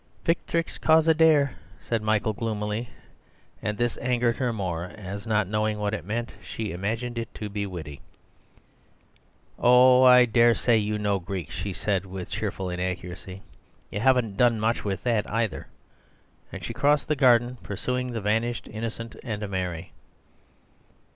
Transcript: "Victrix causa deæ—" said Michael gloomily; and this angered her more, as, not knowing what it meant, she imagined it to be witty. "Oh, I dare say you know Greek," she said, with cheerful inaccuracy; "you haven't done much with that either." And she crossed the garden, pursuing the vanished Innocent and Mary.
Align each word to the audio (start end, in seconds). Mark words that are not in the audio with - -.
"Victrix 0.25 0.79
causa 0.81 1.13
deæ—" 1.13 1.51
said 1.79 2.01
Michael 2.01 2.33
gloomily; 2.33 2.89
and 3.61 3.77
this 3.77 3.99
angered 4.01 4.37
her 4.37 4.51
more, 4.51 4.85
as, 4.85 5.27
not 5.27 5.47
knowing 5.47 5.77
what 5.77 5.93
it 5.93 6.03
meant, 6.03 6.33
she 6.43 6.71
imagined 6.71 7.19
it 7.19 7.31
to 7.35 7.49
be 7.49 7.67
witty. 7.67 8.01
"Oh, 9.59 10.01
I 10.01 10.25
dare 10.25 10.55
say 10.55 10.75
you 10.75 10.97
know 10.97 11.19
Greek," 11.19 11.51
she 11.51 11.71
said, 11.71 12.07
with 12.07 12.31
cheerful 12.31 12.67
inaccuracy; 12.71 13.43
"you 13.91 13.99
haven't 13.99 14.37
done 14.37 14.59
much 14.59 14.83
with 14.83 15.03
that 15.03 15.29
either." 15.29 15.67
And 16.51 16.63
she 16.63 16.73
crossed 16.73 17.07
the 17.07 17.15
garden, 17.15 17.57
pursuing 17.61 18.11
the 18.11 18.21
vanished 18.21 18.67
Innocent 18.71 19.15
and 19.23 19.47
Mary. 19.49 19.91